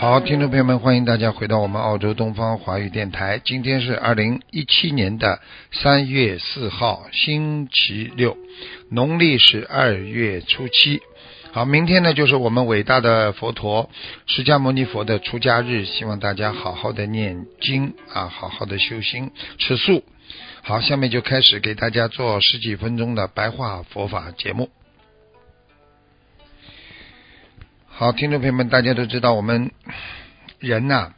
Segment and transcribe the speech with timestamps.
[0.00, 3.38] 好，听众朋友们，欢迎大家回到我们澳洲东方华语电台。
[3.44, 5.40] 今天是二零一七年的
[5.72, 8.34] 三月四号，星期六，
[8.88, 11.02] 农历是二月初七。
[11.52, 13.90] 好，明天呢就是我们伟大的佛陀
[14.26, 20.02] 释迦牟尼佛的出家日，希望大家好好的念经啊，好好的修心吃素。
[20.62, 24.70] 好，下面就开始给大家做十几分钟的白话佛法节目。
[28.00, 29.72] 好，听众朋友们，大家都知道，我们
[30.58, 31.12] 人呐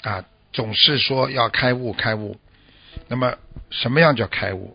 [0.00, 2.38] 啊，总是说要开悟，开悟。
[3.08, 3.36] 那么，
[3.68, 4.74] 什么样叫开悟？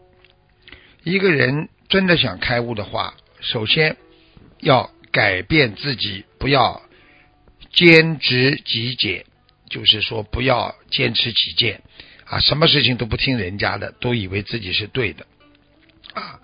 [1.01, 3.97] 一个人真的想开悟的话，首先
[4.59, 6.83] 要改变自己，不要
[7.73, 9.25] 坚持己见，
[9.71, 11.81] 就是说不要坚持己见
[12.25, 15.25] 啊，什么事情都不听人家的，都以为自己是对的
[16.13, 16.39] 啊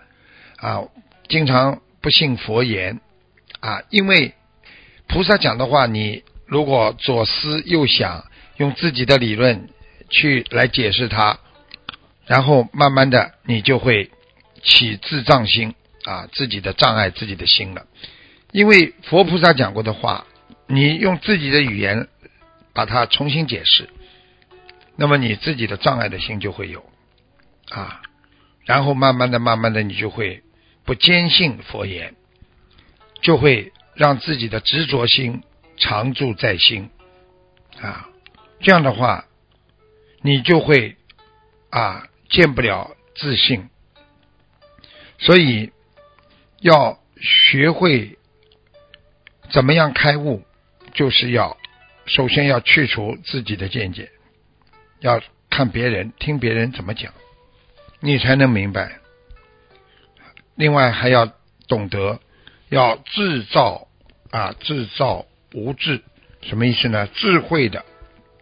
[0.58, 0.84] 啊，
[1.28, 3.00] 经常不信佛言
[3.60, 4.34] 啊，因为。
[5.08, 8.26] 菩萨讲的话，你如果左思右想，
[8.58, 9.70] 用自己的理论
[10.10, 11.40] 去来解释它，
[12.26, 14.12] 然后慢慢的，你就会
[14.64, 17.86] 起自障心啊，自己的障碍自己的心了。
[18.52, 20.26] 因为佛菩萨讲过的话，
[20.68, 22.08] 你用自己的语言
[22.74, 23.90] 把它重新解释，
[24.98, 26.84] 那么你自己的障碍的心就会有
[27.70, 28.02] 啊，
[28.66, 30.44] 然后慢慢的、慢慢的，你就会
[30.84, 32.16] 不坚信佛言，
[33.22, 33.72] 就会。
[33.96, 35.42] 让自己的执着心
[35.78, 36.90] 常驻在心
[37.82, 38.10] 啊，
[38.60, 39.26] 这样的话，
[40.22, 40.98] 你就会
[41.70, 43.70] 啊见不了自信。
[45.18, 45.72] 所以
[46.60, 48.18] 要学会
[49.50, 50.44] 怎么样开悟，
[50.94, 51.58] 就是要
[52.06, 54.12] 首先要去除自己的见解，
[55.00, 57.14] 要看别人听别人怎么讲，
[58.02, 59.00] 你才能明白。
[60.56, 61.32] 另外还要
[61.68, 62.20] 懂得
[62.68, 63.85] 要制造。
[64.36, 66.02] 啊，制造无智，
[66.42, 67.08] 什么意思呢？
[67.08, 67.86] 智慧的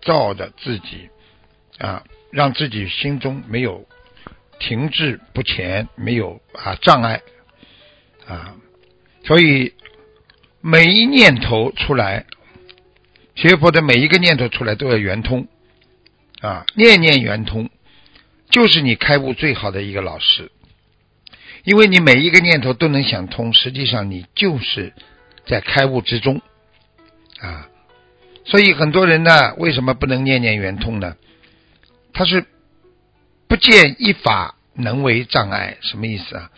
[0.01, 1.09] 造的自己
[1.77, 3.85] 啊，让自己心中没有
[4.57, 7.21] 停滞不前，没有啊障碍
[8.27, 8.55] 啊，
[9.23, 9.73] 所以
[10.61, 12.25] 每一念头出来，
[13.35, 15.47] 学佛的每一个念头出来都要圆通
[16.41, 17.69] 啊，念念圆通，
[18.49, 20.51] 就是你开悟最好的一个老师，
[21.63, 24.91] 因为你每一个念头都能想通，实际上你就是。
[25.45, 26.41] 在开悟之中，
[27.41, 27.67] 啊，
[28.45, 31.17] 所以很多人呢，为什么不能念念圆通呢？
[32.13, 32.45] 他是
[33.49, 36.49] 不见一法能为障碍，什么意思啊？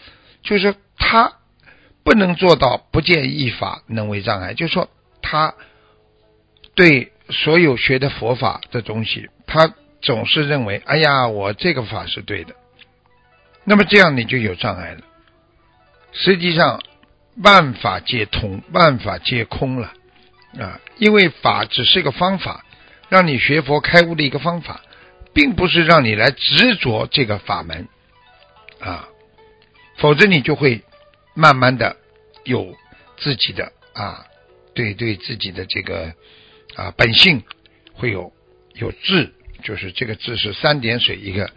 [0.43, 1.33] 就是他
[2.03, 4.87] 不能做到不见一法能为障碍，就是说
[5.21, 5.55] 他
[6.75, 12.53] 对所有学的佛法的东西，他总是认为，哎呀，我这个法是对的，
[13.63, 15.01] 那么这样你就有障碍了。
[16.11, 16.83] 实际上。
[17.35, 19.93] 万法皆通，万法皆空了
[20.57, 20.79] 啊！
[20.97, 22.65] 因为法只是一个方法，
[23.09, 24.81] 让你学佛开悟的一个方法，
[25.33, 27.89] 并不是让你来执着这个法门
[28.79, 29.09] 啊，
[29.97, 30.81] 否则你就会
[31.33, 31.97] 慢慢的
[32.45, 32.77] 有
[33.17, 34.25] 自己的啊，
[34.73, 36.13] 对对自己的这个
[36.75, 37.43] 啊本性
[37.93, 38.31] 会有
[38.75, 41.51] 有智，就是这个智是三点水一个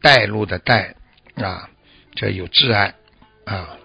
[0.00, 0.94] 带路的带
[1.34, 1.68] 啊，
[2.14, 2.94] 这有挚爱
[3.44, 3.76] 啊。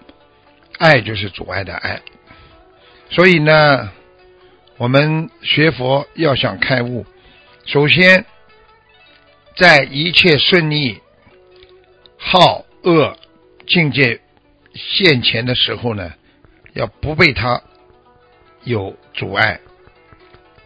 [0.81, 2.01] 爱就是阻碍的爱，
[3.11, 3.91] 所以呢，
[4.77, 7.05] 我们学佛要想开悟，
[7.65, 8.25] 首先
[9.55, 10.99] 在一切顺利、
[12.17, 13.15] 好恶
[13.67, 14.21] 境界
[14.73, 16.13] 现前的时候呢，
[16.73, 17.61] 要不被它
[18.63, 19.59] 有阻碍，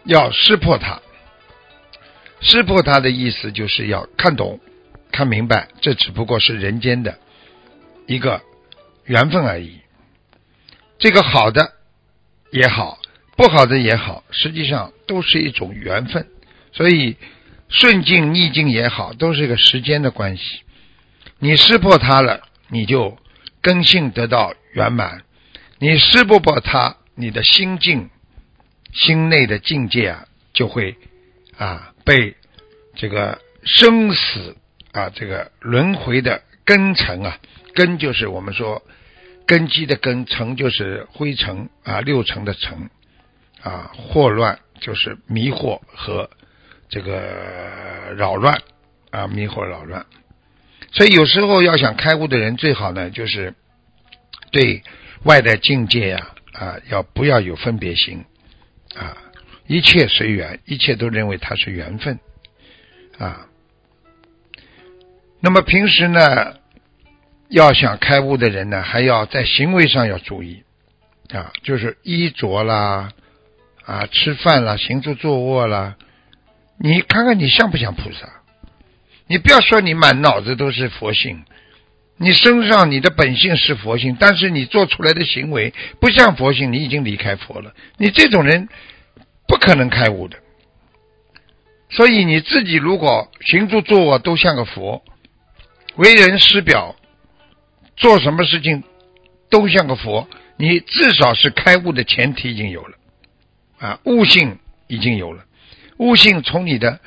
[0.04, 1.02] 要识破它。
[2.40, 4.60] 识破它的意思就是要看懂、
[5.12, 7.18] 看明白，这只不过是人间的
[8.06, 8.40] 一个
[9.04, 9.82] 缘分而已。
[10.98, 11.72] 这个好的
[12.50, 12.98] 也好，
[13.36, 16.26] 不好的也好，实际上都是一种缘分。
[16.72, 17.16] 所以
[17.68, 20.60] 顺境逆境也好，都是一个时间的关系。
[21.38, 23.18] 你识破它了，你就
[23.60, 25.20] 根性得到圆满；
[25.78, 28.08] 你识不破它，你的心境、
[28.92, 30.96] 心内的境界啊，就会
[31.58, 32.36] 啊被
[32.94, 34.56] 这个生死
[34.92, 37.38] 啊，这个轮回的根尘啊，
[37.74, 38.82] 根就是我们说
[39.46, 42.90] 根基的根，尘就是灰尘啊，六尘的尘
[43.62, 46.28] 啊，惑乱就是迷惑和
[46.88, 48.60] 这个扰乱
[49.10, 50.04] 啊，迷惑扰乱。
[50.92, 53.54] 所以有时候要想开悟的人，最好呢就是
[54.50, 54.82] 对
[55.24, 58.24] 外在境界呀啊，要不要有分别心
[58.94, 59.16] 啊？
[59.68, 62.18] 一切随缘，一切都认为它是缘分
[63.18, 63.46] 啊。
[65.40, 66.54] 那么平时呢，
[67.48, 70.62] 要想开悟的人呢，还要在行为上要注意
[71.30, 73.10] 啊，就是衣着啦
[73.84, 75.96] 啊，吃饭啦，行住坐卧啦，
[76.78, 78.28] 你看看你像不像菩萨？
[79.28, 81.44] 你不要说你满脑子都是佛性，
[82.16, 87.72] 你身上你的本性是佛性，但是你做出来的行为不像佛性，你已经离开佛了。
[87.96, 88.68] 你这种人
[89.46, 90.38] 不可能开悟的。
[91.90, 95.02] 所以你自己如果行住坐卧都像个佛。
[95.94, 96.94] 为人师表，
[97.96, 98.82] 做什么事情
[99.50, 100.28] 都像个佛。
[100.58, 102.96] 你至少是开悟的前提已经有了，
[103.78, 105.44] 啊，悟性已经有了，
[105.98, 106.98] 悟性从你的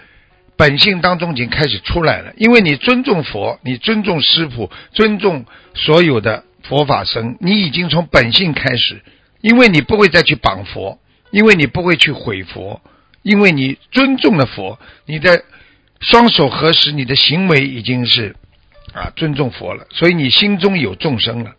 [0.55, 2.31] 本性当中已经开始出来了。
[2.37, 9.01] 因为你尊重佛，你尊重师傅，尊重所有的佛法僧，你已经从本性开始。
[9.41, 10.99] 因为你不会再去绑佛，
[11.31, 12.81] 因为你不会去毁佛，
[13.23, 14.77] 因为你尊重了佛，
[15.07, 15.43] 你的
[16.01, 18.35] 双手合十，你的行为已经是。
[18.93, 21.55] 啊，尊重佛了，所以你心中有众生了，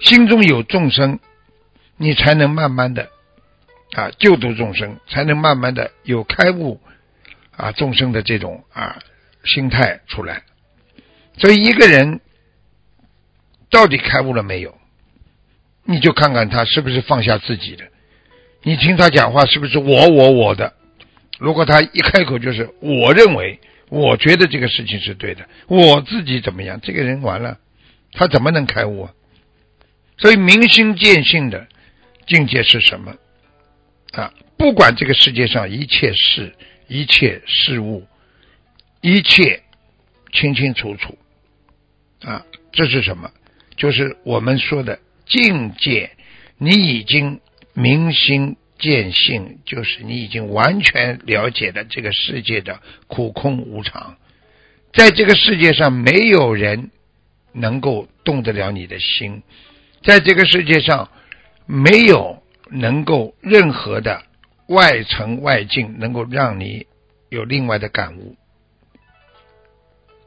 [0.00, 1.20] 心中有众生，
[1.96, 3.10] 你才能慢慢的
[3.92, 6.80] 啊救度众生，才能慢慢的有开悟
[7.56, 8.98] 啊众生的这种啊
[9.44, 10.42] 心态出来。
[11.38, 12.20] 所以一个人
[13.70, 14.76] 到底开悟了没有，
[15.84, 17.84] 你就看看他是不是放下自己的，
[18.62, 20.72] 你听他讲话是不是我我我的？
[21.38, 23.60] 如果他一开口就是我认为。
[23.88, 26.80] 我觉得这个事情是对的，我自己怎么样？
[26.82, 27.58] 这个人完了，
[28.12, 29.12] 他怎么能开悟啊？
[30.16, 31.66] 所以明心见性的
[32.26, 33.14] 境界是什么
[34.12, 34.32] 啊？
[34.56, 36.54] 不管这个世界上一切事、
[36.88, 38.06] 一切事物、
[39.00, 39.62] 一切
[40.32, 41.18] 清清楚楚
[42.22, 43.30] 啊，这是什么？
[43.76, 46.10] 就是我们说的境界，
[46.58, 47.40] 你已经
[47.74, 48.56] 明心。
[48.84, 54.18] 见性就是你已经完全了解了这个世界的苦空无常，
[54.92, 56.90] 在这个世界上没有人
[57.52, 59.42] 能够动得了你的心，
[60.02, 61.08] 在这个世界上
[61.64, 64.22] 没有能够任何的
[64.68, 66.86] 外层外境能够让你
[67.30, 68.36] 有另外的感悟，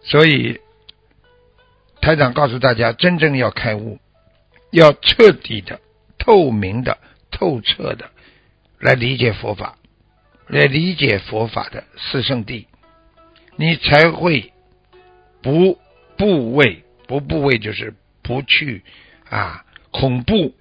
[0.02, 0.60] 所以
[2.02, 4.00] 台长告诉大家，真正要开悟，
[4.72, 5.80] 要彻底的、
[6.18, 6.98] 透明的、
[7.30, 8.10] 透彻的。
[8.80, 9.78] 来理解佛法，
[10.48, 12.68] 来理解佛法的四圣地，
[13.56, 14.54] 你才会
[15.42, 15.80] 不
[16.18, 18.84] 部畏，不部畏就是不去
[19.30, 20.54] 啊恐怖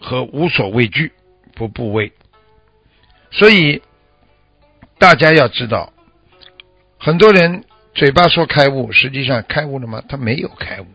[0.00, 1.12] 和无所畏惧，
[1.54, 2.12] 不部畏。
[3.30, 3.82] 所以
[4.98, 5.92] 大家要知道，
[6.98, 10.02] 很多人嘴巴说开悟，实际上开悟了吗？
[10.08, 10.86] 他没有开悟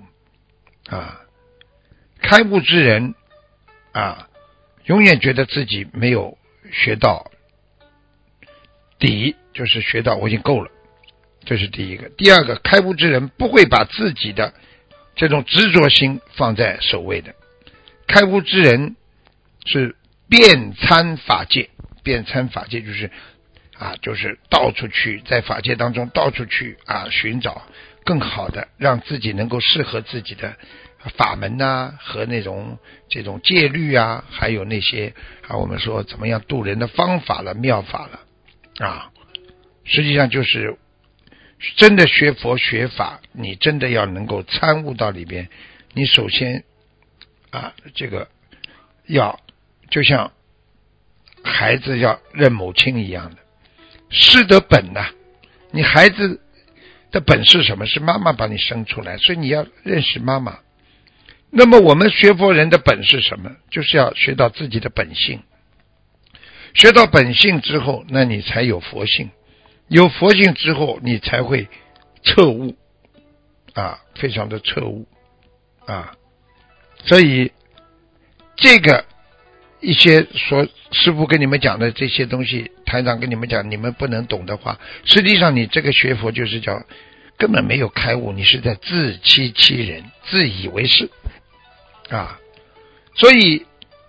[0.87, 1.19] 啊。
[2.19, 3.13] 开悟之人
[3.91, 4.27] 啊，
[4.85, 6.37] 永远觉得自己没有。
[6.73, 7.31] 学到
[8.99, 10.71] 底就是学到我已经够了，
[11.45, 12.09] 这是第一个。
[12.09, 14.53] 第二个，开悟之人不会把自己的
[15.15, 17.35] 这种执着心放在首位的。
[18.07, 18.95] 开悟之人
[19.65, 19.95] 是
[20.27, 21.69] 遍参法界，
[22.03, 23.11] 遍参法界就是
[23.77, 27.61] 啊，就是到处去在法界当中到处去啊寻找
[28.03, 30.55] 更好的，让自己能够适合自己的。
[31.17, 32.79] 法门呐，和那种
[33.09, 35.13] 这种戒律啊，还有那些
[35.47, 38.19] 啊，我们说怎么样渡人的方法了、妙法了
[38.85, 39.11] 啊，
[39.83, 40.77] 实际上就是
[41.75, 45.49] 真的学佛学法，你真的要能够参悟到里边，
[45.93, 46.63] 你首先
[47.49, 48.29] 啊，这个
[49.05, 49.39] 要
[49.89, 50.31] 就像
[51.43, 53.37] 孩子要认母亲一样的，
[54.09, 55.09] 师德本呐，
[55.71, 56.39] 你孩子
[57.11, 57.85] 的本是什么？
[57.85, 60.59] 是妈妈把你生出来，所以你要认识妈妈。
[61.55, 63.51] 那么我们学佛人的本是什么？
[63.69, 65.43] 就是要学到自己的本性。
[66.73, 69.29] 学到本性之后，那你才有佛性。
[69.87, 71.67] 有佛性之后，你才会
[72.23, 72.75] 彻悟
[73.73, 75.07] 啊，非常的彻悟
[75.85, 76.15] 啊。
[77.05, 77.51] 所以
[78.55, 79.05] 这个
[79.79, 86.83] 一些说师傅跟你们讲的这些东西，台长跟你们讲，你们不能懂的话，实际上你这个学佛就是叫
[87.37, 91.11] 根本没有开悟，你是在自欺欺人，自以为是。
[92.09, 92.39] 啊，
[93.15, 93.65] 所以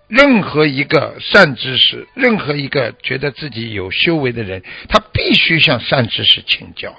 [0.08, 6.94] 任何一个善知识，任何一个觉得自己有修为的人，他必须向善知识请教。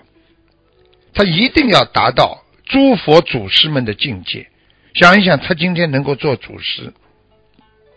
[1.13, 4.47] 他一定要达到诸佛祖师们的境界。
[4.95, 6.93] 想一想，他今天能够做祖师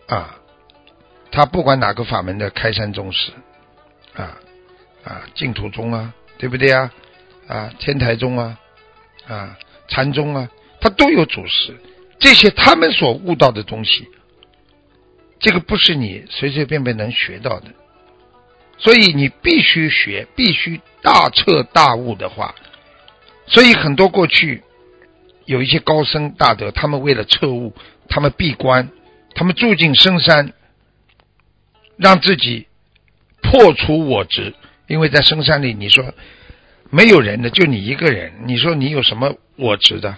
[0.07, 0.39] 啊，
[1.31, 3.31] 他不管哪个法门的开山宗师
[4.13, 4.37] 啊
[5.03, 6.91] 啊净土宗啊，对不对啊？
[7.47, 8.59] 啊天台宗啊
[9.27, 11.75] 啊禅宗啊，他都有祖师。
[12.19, 14.07] 这些他们所悟到的东西，
[15.39, 17.67] 这个不是你随随便便能学到的。
[18.77, 22.53] 所以你必须学，必须大彻大悟的话。
[23.47, 24.63] 所以很多过去
[25.45, 27.73] 有一些高僧大德，他们为了彻悟，
[28.07, 28.89] 他们闭关，
[29.33, 30.53] 他们住进深山，
[31.97, 32.67] 让自己
[33.41, 34.53] 破除我执。
[34.87, 36.13] 因为在深山里，你说
[36.89, 40.17] 没有人的，就你一个人，你说你有什么我执的？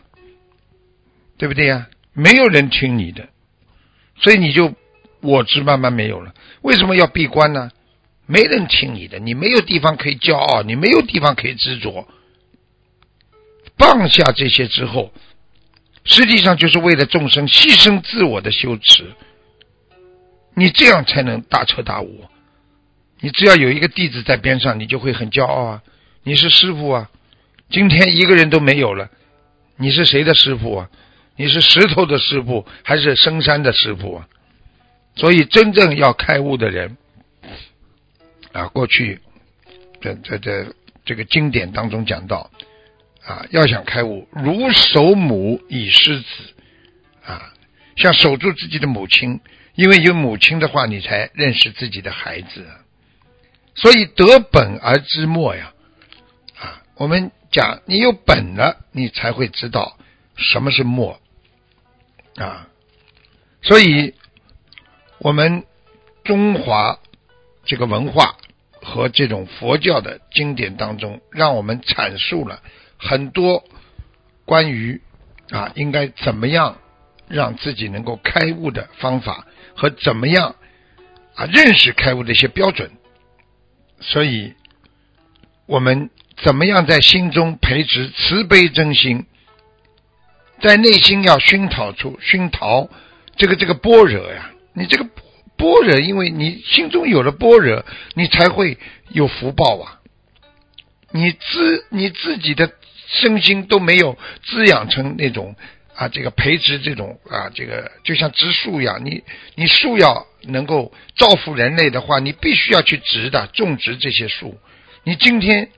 [1.42, 1.88] 对不对呀？
[2.14, 3.28] 没有人听你的，
[4.20, 4.76] 所以你就
[5.22, 6.36] 我执慢慢没有了。
[6.62, 7.72] 为什么要闭关呢？
[8.28, 12.08] 没人听你的，你没有地方可以骄傲，你没有地方可以执着。
[13.76, 15.12] 放下这些之后，
[16.04, 19.12] 实际上就是为了众生牺牲自我的修持。
[20.54, 22.26] 你这样才能大彻大悟。
[23.20, 25.82] 你只要有一个弟子在边上，你就会很骄傲啊！
[26.22, 27.10] 你是师傅啊！
[27.72, 29.10] 今天一个人都没有了，
[29.78, 30.90] 你是谁的师傅啊？
[31.36, 34.28] 你是石头的师傅还是深山的师傅啊？
[35.16, 36.98] 所以真正要开悟的人。
[38.54, 39.22] 啊，过去
[40.02, 40.66] 在在在
[41.06, 42.52] 这个经典当中讲到，
[43.24, 46.28] 啊，要想开悟，如守母以师子，
[47.26, 47.54] 啊，
[47.96, 49.40] 像守住自己的母亲，
[49.76, 52.68] 因为有母亲的话，你才认识自己的孩子。
[53.74, 55.72] 所以得本而知末呀，
[56.60, 59.98] 啊，我们讲你有本了，你才会知道
[60.36, 61.20] 什么是末，
[62.36, 62.68] 啊，
[63.62, 64.16] 所以
[65.20, 65.64] 我们
[66.24, 67.00] 中华
[67.66, 68.36] 这个文化。
[68.84, 72.64] 和这种佛教的经典当中，让我们阐述了
[72.98, 73.64] 很多
[74.44, 75.00] 关于
[75.52, 76.80] 啊应该怎么样
[77.28, 79.46] 让自己能够开悟的方法
[79.76, 80.56] 和怎么样
[81.36, 82.92] 啊认识开悟的一些标准。
[84.00, 84.56] 所以，
[85.68, 89.28] 我们怎么样在心中培植慈悲真心，
[90.62, 92.90] 在内心要熏陶出熏陶
[93.36, 95.08] 这个这个般若呀，你这个。
[95.58, 100.00] 般若，因为你心中有了般若，你才会有福报啊！
[101.12, 102.72] 你自你自己的
[103.06, 105.56] 身心都没有滋养成那种
[105.94, 114.58] 啊，这个培植这种啊，这个就像植树一样，你你树要能够造福人类的话，你必须要去植的种植这些树。
[115.04, 115.70] 你今天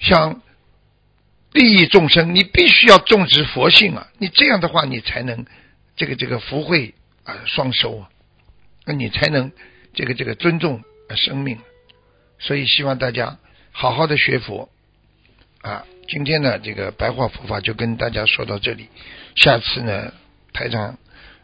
[0.00, 0.42] 想
[1.52, 4.08] 利益众生，你必须要种植佛性啊！
[4.18, 5.44] 你这样的话，你才能
[5.96, 6.94] 这个这个福慧
[7.24, 8.08] 啊双收啊！
[8.86, 9.52] 那你才能
[9.92, 10.82] 这个这个尊重
[11.14, 11.58] 生命，
[12.38, 13.38] 所以希望大家
[13.70, 14.70] 好好的学佛
[15.60, 15.84] 啊！
[16.08, 18.88] 今天呢，这个白话佛法就跟大家说到这里，
[19.36, 20.12] 下次呢，
[20.54, 20.98] 台长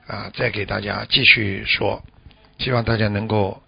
[0.07, 2.03] 啊再给大家继续说，
[2.59, 3.63] 希望大家能够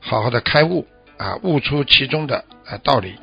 [0.00, 3.14] 好好的开悟啊，悟出其中的啊道理。